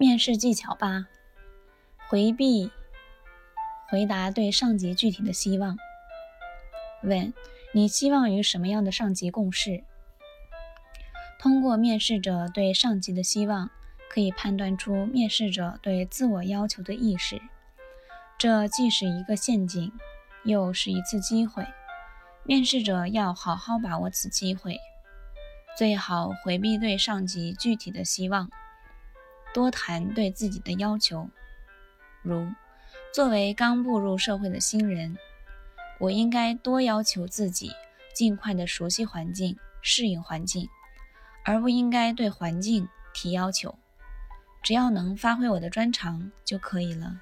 [0.00, 1.08] 面试技巧八：
[2.08, 2.70] 回避
[3.90, 5.76] 回答对上级具体的希望。
[7.02, 7.34] 问：
[7.74, 9.84] 你希望与什么样的上级共事？
[11.38, 13.68] 通过面试者对上级的希望，
[14.08, 17.38] 可以判断出面试者对自我要求的意识。
[18.38, 19.92] 这既是一个陷阱，
[20.44, 21.66] 又是一次机会。
[22.44, 24.78] 面试者要好好把握此机会，
[25.76, 28.50] 最好回避对上级具体的希望，
[29.52, 31.28] 多谈对自己的要求。
[32.22, 32.46] 如，
[33.12, 35.16] 作为刚步入社会的新人，
[35.98, 37.72] 我应该多要求自己，
[38.14, 40.68] 尽快的熟悉环境，适应环境。
[41.42, 43.78] 而不应该对环境提要求，
[44.62, 47.20] 只要能发挥我的专长就可以了。